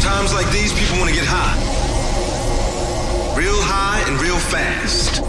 [0.00, 1.56] Times like these, people want to get high.
[3.36, 5.22] Real high and real fast.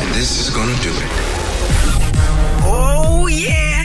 [0.00, 1.10] And this is gonna do it.
[2.66, 3.84] Oh, yeah.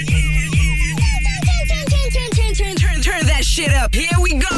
[1.70, 3.94] Turn, turn, turn, turn, turn, turn, turn that shit up.
[3.94, 4.56] Here we go.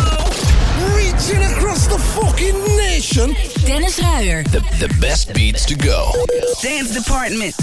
[0.95, 3.35] Reaching across the fucking nation.
[3.65, 4.43] Dennis Ruyer.
[4.43, 6.11] The, the best beats to go.
[6.61, 7.55] Dance Department.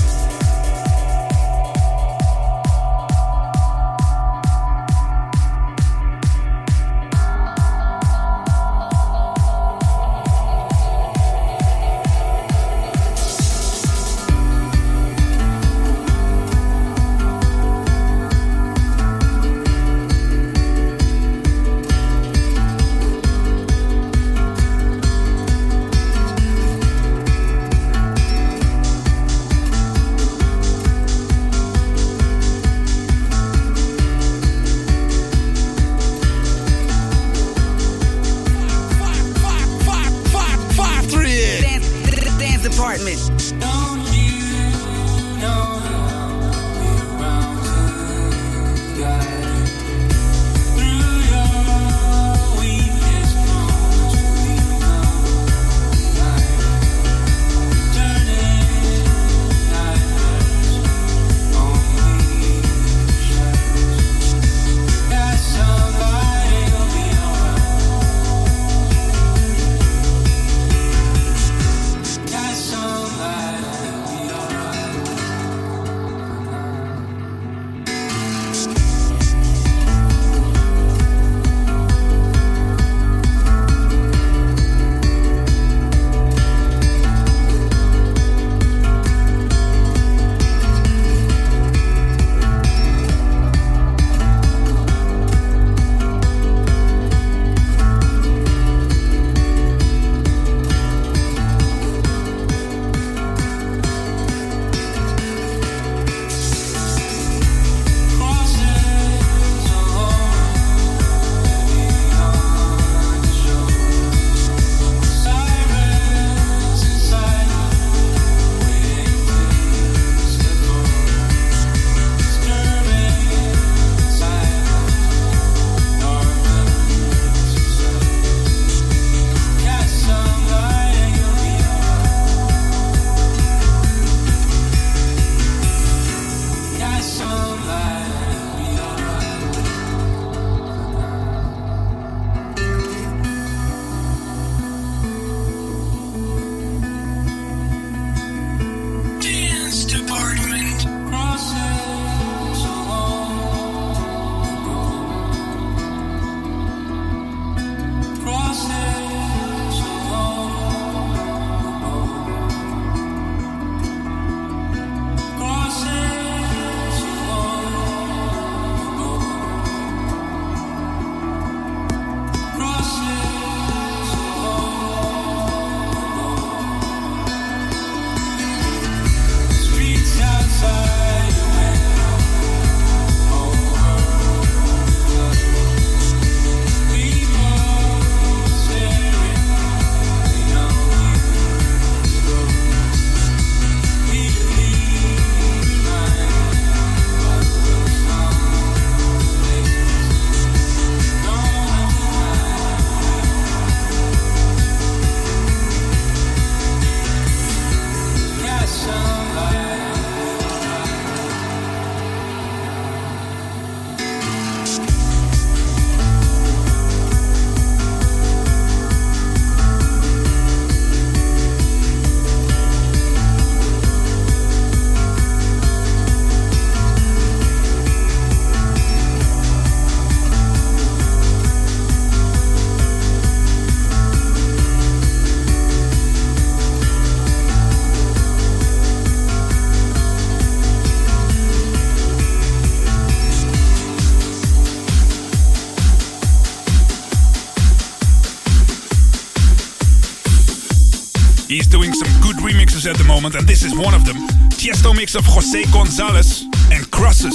[252.88, 254.16] At the moment, and this is one of them.
[254.56, 257.34] Tiesto mix of Jose Gonzalez and Crosses.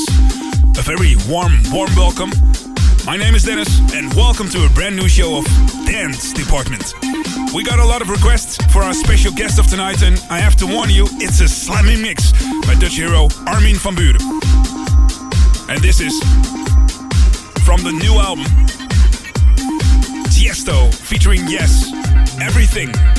[0.78, 2.32] A very warm, warm welcome.
[3.06, 5.46] My name is Dennis, and welcome to a brand new show of
[5.86, 6.96] Dance Department.
[7.54, 10.56] We got a lot of requests for our special guest of tonight, and I have
[10.58, 12.32] to warn you, it's a slamming mix
[12.66, 14.22] by Dutch hero Armin van Buuren.
[15.70, 16.18] And this is
[17.64, 18.46] from the new album.
[20.34, 21.92] Tiesto featuring Yes,
[22.42, 23.13] Everything.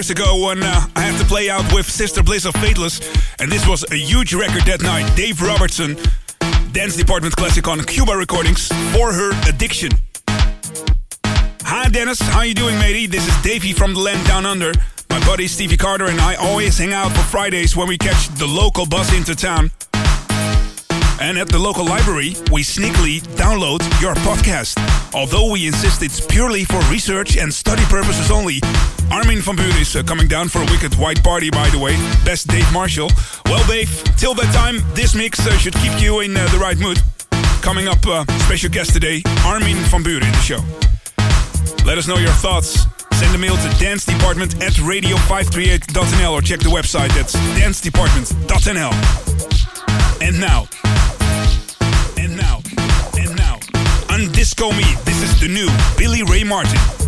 [0.00, 3.02] Years ago when uh, I had to play out with Sister Bliss of Faithless,
[3.38, 5.14] and this was a huge record that night.
[5.14, 5.94] Dave Robertson,
[6.72, 9.90] Dance Department Classic on Cuba Recordings for her addiction.
[11.64, 13.08] Hi Dennis, how you doing matey?
[13.08, 14.72] This is Davey from the land down under.
[15.10, 18.46] My buddy Stevie Carter and I always hang out for Fridays when we catch the
[18.46, 19.70] local bus into town.
[21.20, 24.78] And at the local library, we sneakily download your podcast.
[25.14, 28.60] Although we insist it's purely for research and study purposes only.
[29.10, 31.96] Armin van Buuren is uh, coming down for a wicked white party, by the way.
[32.24, 33.10] Best Dave Marshall.
[33.46, 36.78] Well, Dave, till that time, this mix uh, should keep you in uh, the right
[36.78, 36.98] mood.
[37.60, 40.60] Coming up, uh, special guest today, Armin van Buuren in the show.
[41.84, 42.86] Let us know your thoughts.
[43.14, 47.08] Send a mail to dancedepartment at radio538.nl or check the website.
[47.14, 48.92] That's dancedepartment.nl.
[50.22, 50.68] And now,
[52.16, 52.60] and now,
[53.18, 53.58] and now,
[54.10, 55.68] on Disco Me, this is the new
[55.98, 56.99] Billie Ray Martin.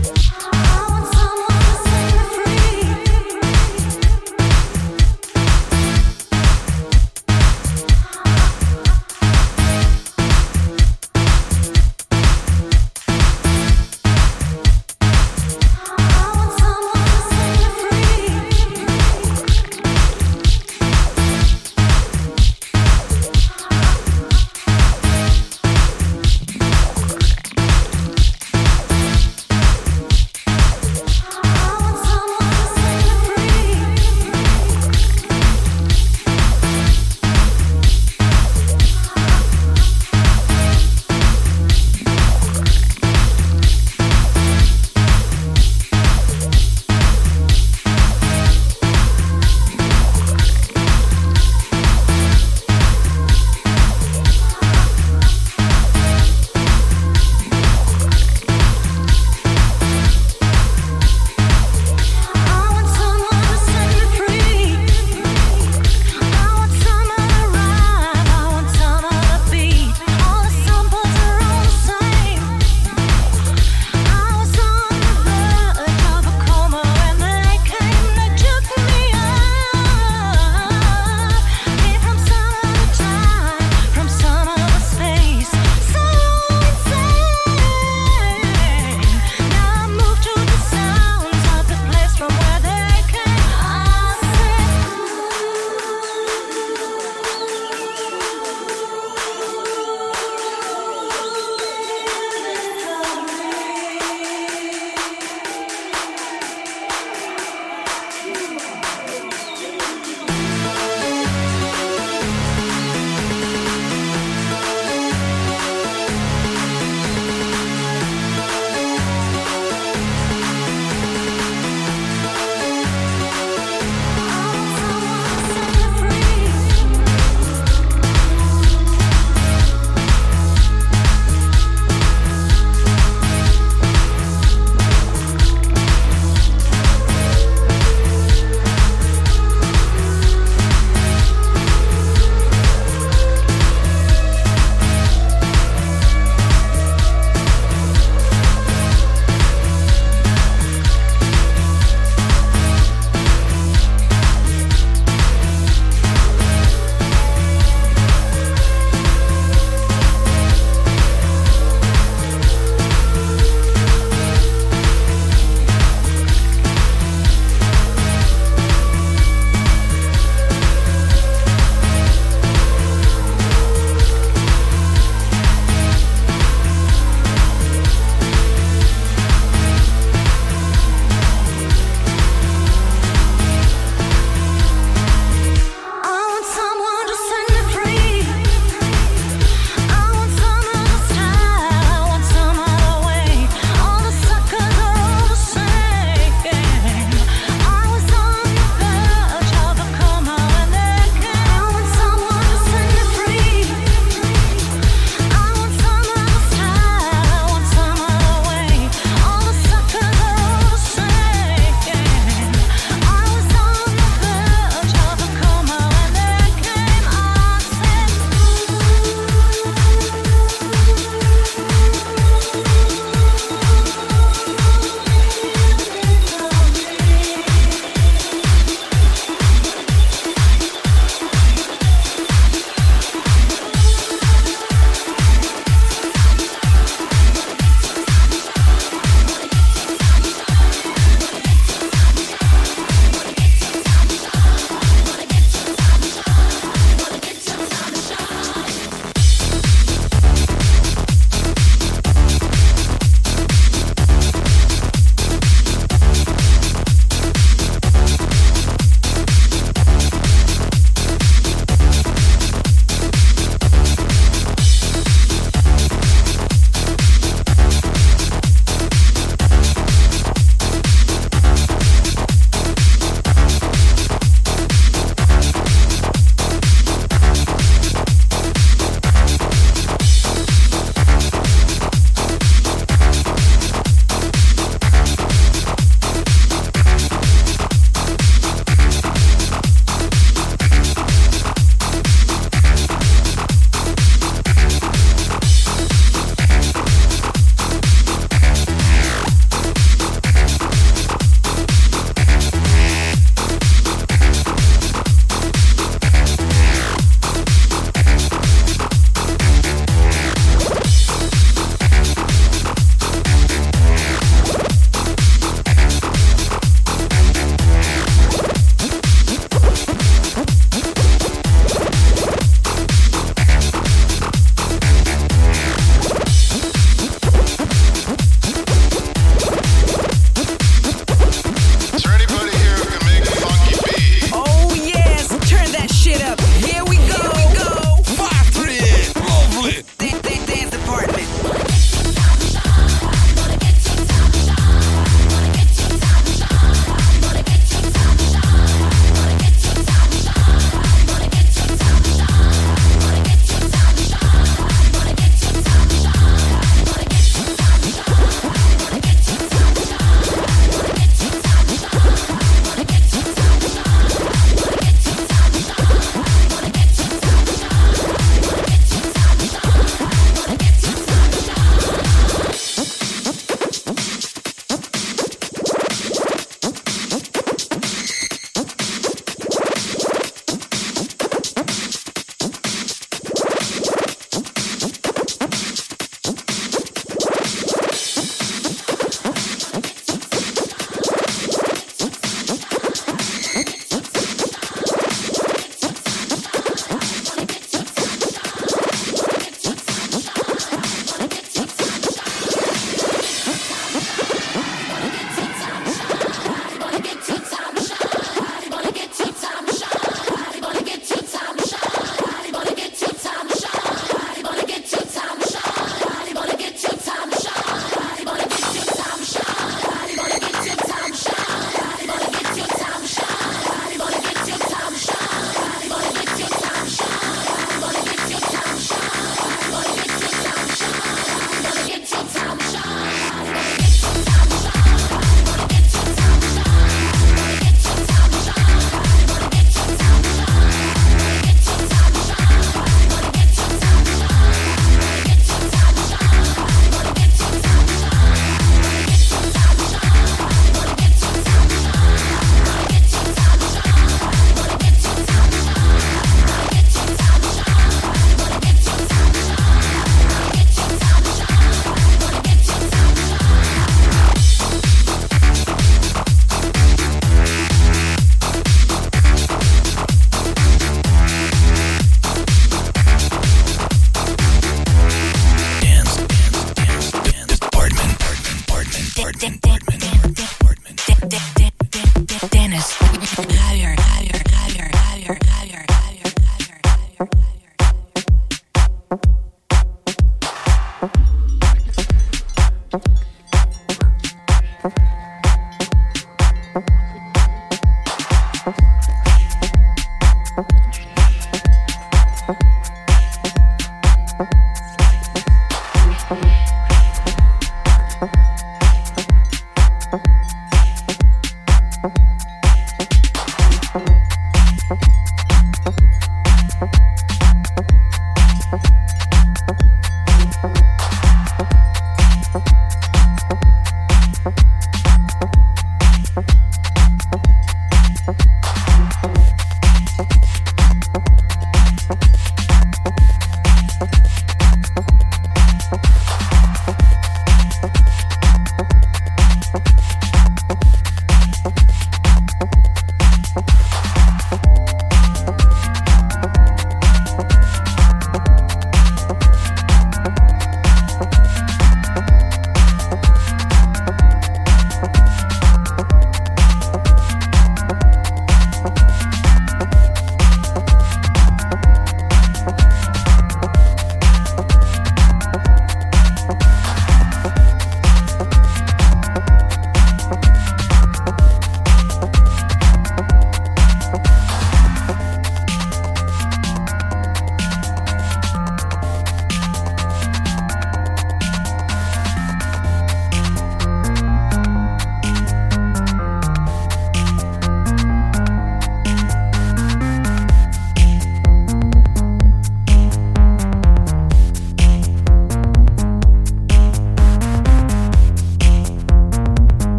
[485.24, 487.51] higher, higher, higher, higher, higher.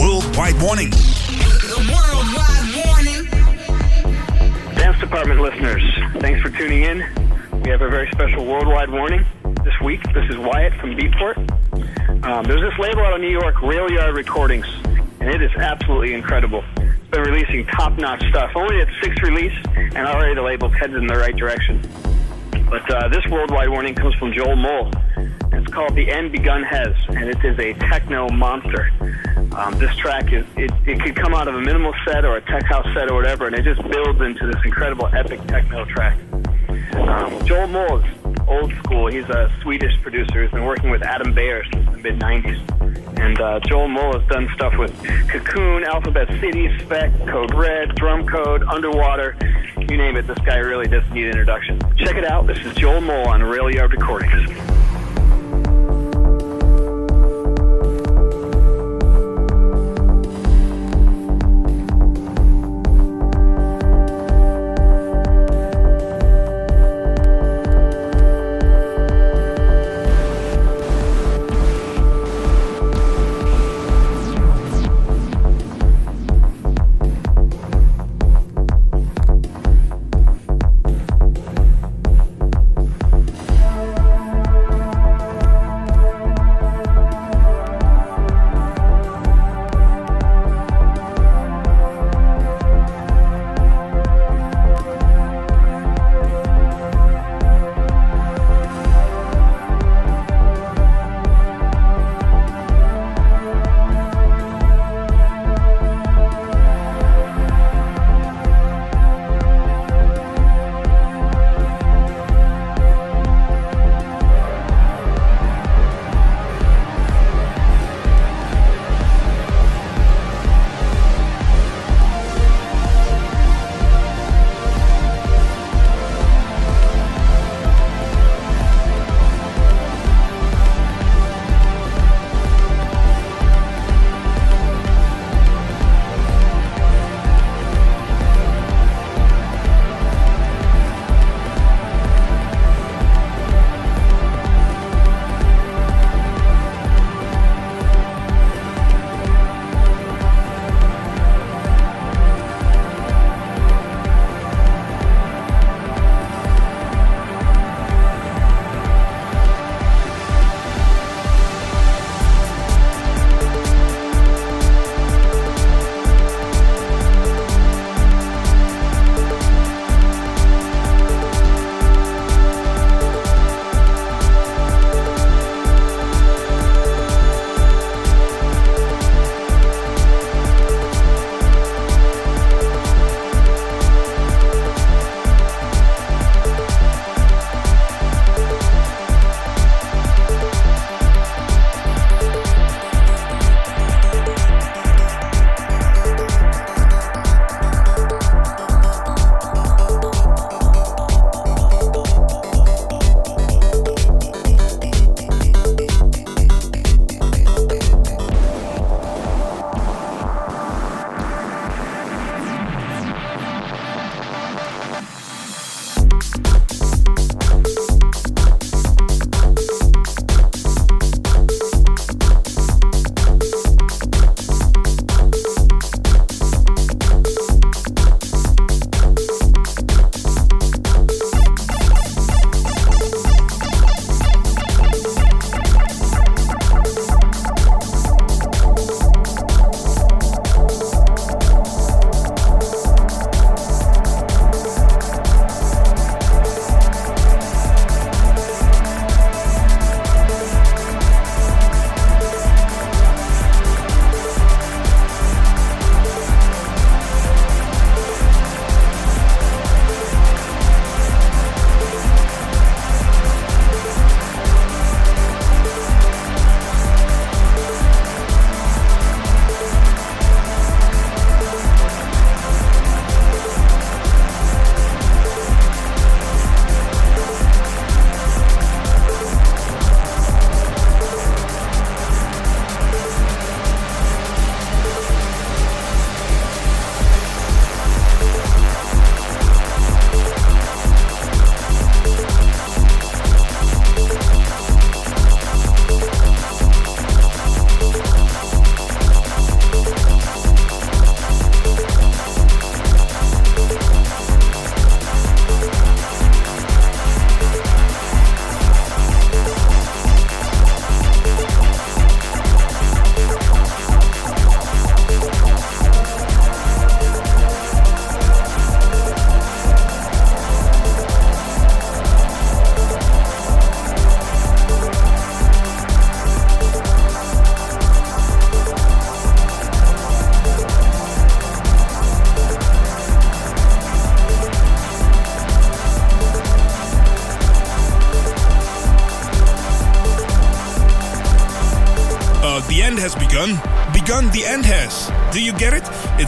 [0.00, 0.90] worldwide warning.
[0.90, 3.24] The worldwide warning.
[4.76, 5.82] Dance Department listeners,
[6.20, 6.98] thanks for tuning in.
[7.62, 9.24] We have a very special worldwide warning
[9.64, 10.02] this week.
[10.12, 11.36] This is Wyatt from Beatport.
[12.24, 14.66] Um, there's this label out of New York, Rail Yard Recordings,
[15.20, 16.64] and it is absolutely incredible.
[16.76, 18.52] It's been releasing top-notch stuff.
[18.54, 21.80] Only its sixth release, and already the label's headed in the right direction.
[22.68, 24.90] But uh, this worldwide warning comes from Joel Mull.
[25.52, 28.90] It's called The End Begun Has, and it is a techno monster.
[29.56, 32.40] Um, this track is it, it could come out of a minimal set or a
[32.40, 36.18] tech house set or whatever, and it just builds into this incredible epic techno track.
[36.94, 38.04] Um, Joel Mull's,
[38.48, 39.06] old school.
[39.06, 43.40] He's a Swedish producer who's been working with Adam Beyer since the mid '90s, and
[43.40, 44.92] uh, Joel Mull has done stuff with
[45.28, 49.36] Cocoon, Alphabet City, Spec, Code Red, Drum Code, Underwater.
[49.78, 51.78] You name it, this guy really doesn't need an introduction.
[51.96, 52.48] Check it out.
[52.48, 54.83] This is Joel Mull on Rail Yard Recordings.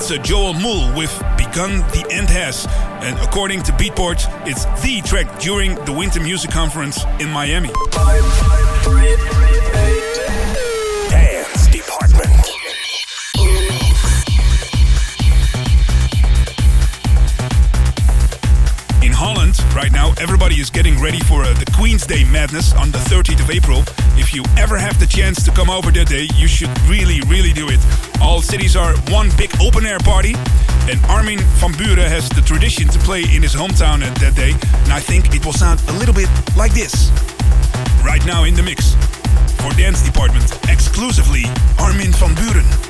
[0.09, 2.65] It's a Joel Mull with Begun, the end has.
[3.03, 7.71] And according to Beatport, it's the track during the Winter Music Conference in Miami.
[11.11, 12.47] Dance Department.
[19.03, 22.93] In Holland, right now, everybody is getting ready for uh, the Queen's Day madness on
[22.93, 23.83] the 30th of April.
[24.17, 27.53] If you ever have the chance to come over that day, you should really, really
[27.53, 27.81] do it.
[28.21, 30.35] All cities are one big open air party,
[30.91, 34.53] and Armin van Buuren has the tradition to play in his hometown at that day,
[34.85, 37.11] and I think it will sound a little bit like this.
[38.05, 38.95] Right now in the mix,
[39.63, 41.45] for Dance Department, exclusively
[41.79, 42.86] Armin van Buuren.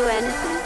[0.00, 0.59] do anything.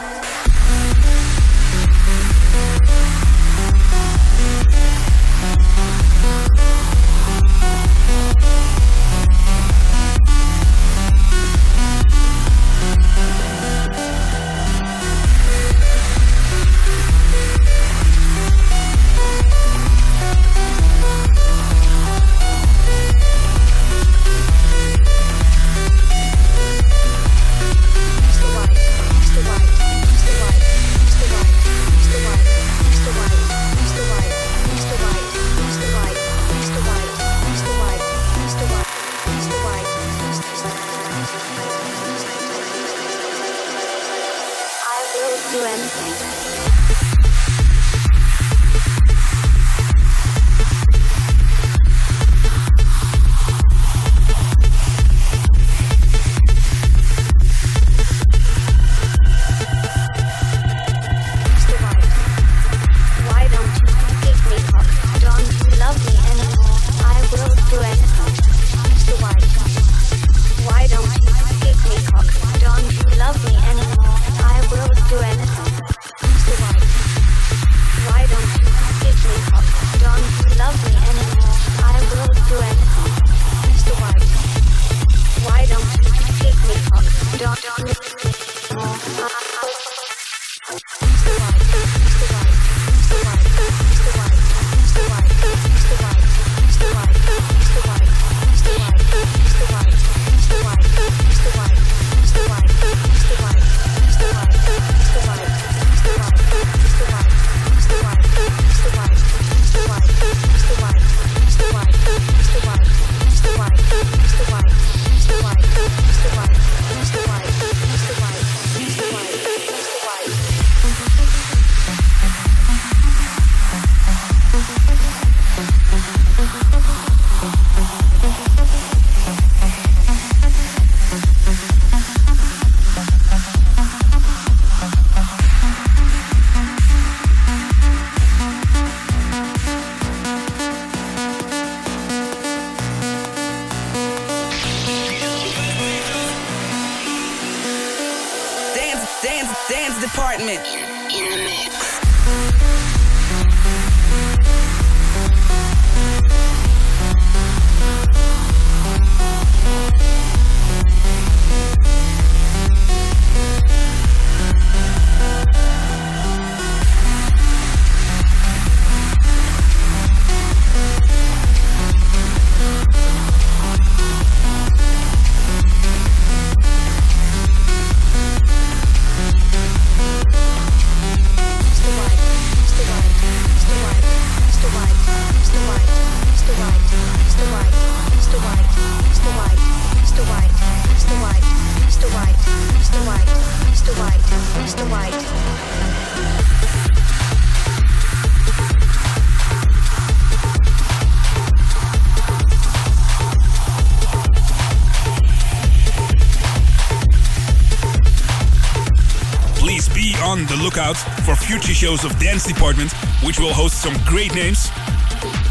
[211.55, 212.91] Future shows of Dance Department,
[213.23, 214.67] which will host some great names.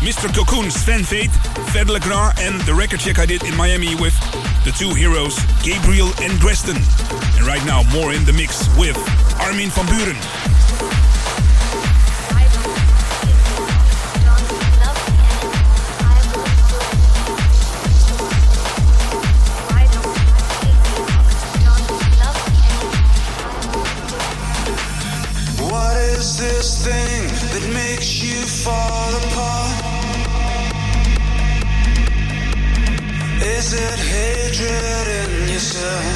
[0.05, 0.29] Mr.
[0.35, 1.33] Cocoon, Sven Väth,
[1.73, 4.15] Fed Legrand, and the record check I did in Miami with
[4.65, 6.77] the two heroes, Gabriel and Dresden.
[7.39, 8.99] And right now, more in the mix with
[9.41, 10.64] Armin van Buuren.
[26.65, 29.85] This thing that makes you fall apart?
[33.43, 36.14] Is it hatred in yourself?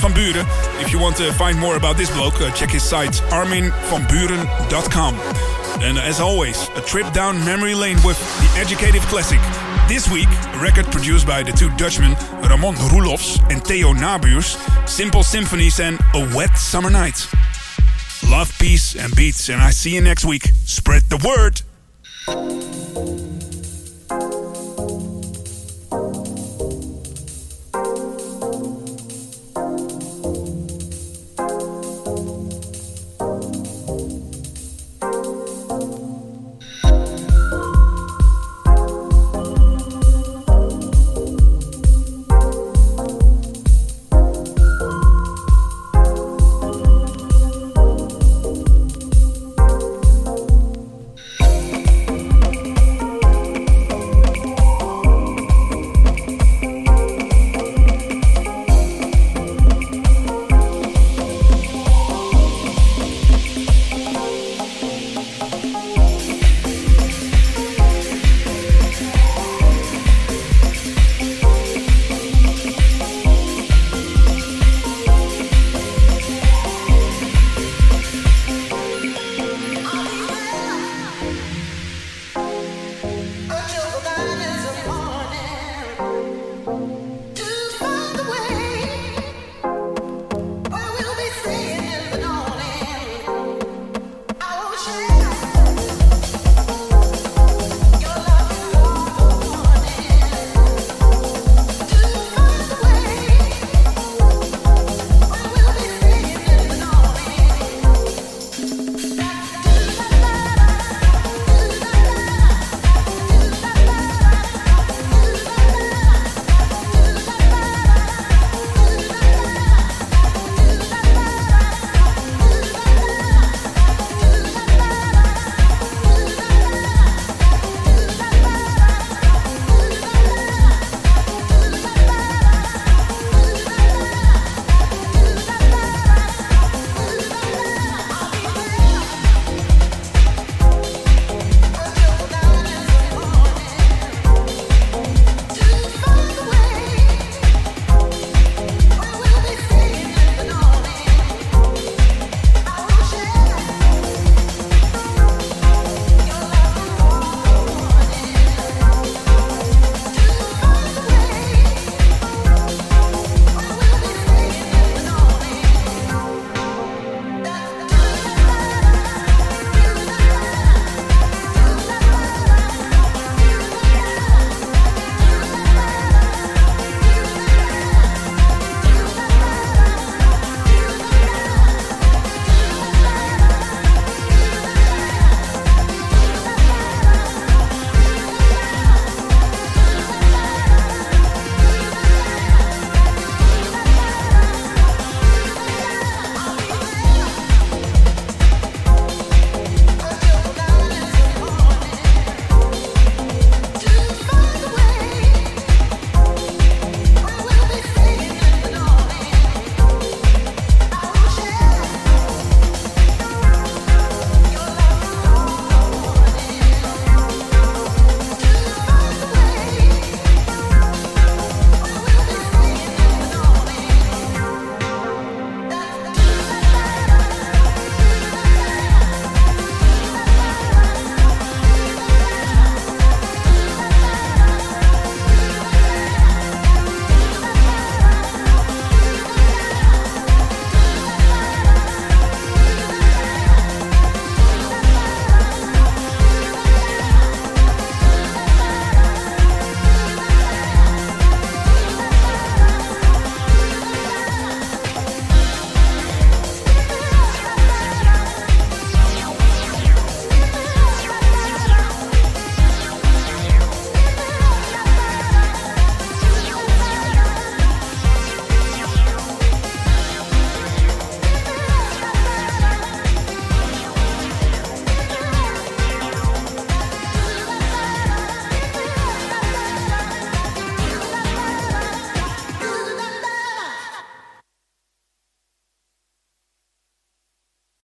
[0.00, 0.46] Van Buuren.
[0.80, 5.14] If you want to find more about this bloke, uh, check his site arminvanbuuren.com.
[5.82, 9.40] And as always, a trip down memory lane with the Educative Classic.
[9.88, 12.12] This week, a record produced by the two Dutchmen,
[12.48, 14.56] Ramon Roelofs and Theo Nabuurs,
[14.88, 17.26] Simple Symphonies and A Wet Summer Night.
[18.28, 20.44] Love, peace, and beats, and I see you next week.
[20.64, 21.62] Spread the word!